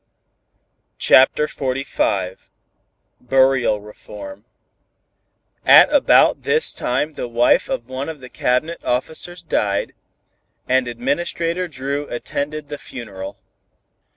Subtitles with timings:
[0.97, 2.47] CHAPTER XLV
[3.21, 4.45] BURIAL REFORM
[5.63, 9.93] At about this time the wife of one of the Cabinet officers died,
[10.67, 13.37] and Administrator Dru attended the funeral.